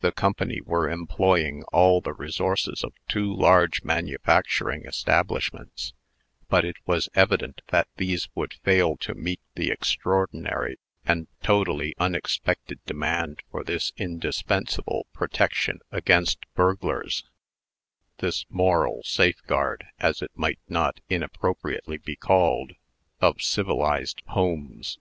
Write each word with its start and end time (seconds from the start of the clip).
The 0.00 0.10
Company 0.10 0.60
were 0.60 0.90
employing 0.90 1.62
all 1.72 2.00
the 2.00 2.12
resources 2.12 2.82
of 2.82 2.92
two 3.08 3.32
large 3.32 3.84
manufacturing 3.84 4.82
establishments; 4.84 5.92
but 6.48 6.64
it 6.64 6.74
was 6.86 7.08
evident 7.14 7.60
that 7.68 7.86
these 7.96 8.28
would 8.34 8.54
fail 8.64 8.96
to 8.96 9.14
meet 9.14 9.38
the 9.54 9.70
extraordinary 9.70 10.80
and 11.06 11.28
totally 11.40 11.94
unexpected 12.00 12.80
demand 12.84 13.44
for 13.52 13.62
this 13.62 13.92
indispensable 13.96 15.06
protection 15.12 15.78
against 15.92 16.52
burglars 16.54 17.22
this 18.18 18.46
moral 18.50 19.04
safeguard, 19.04 19.86
as 20.00 20.20
it 20.20 20.32
might 20.34 20.58
not 20.68 20.98
inappropriately 21.08 21.98
be 21.98 22.16
called, 22.16 22.72
of 23.20 23.40
civilized 23.40 24.20
homes. 24.26 24.98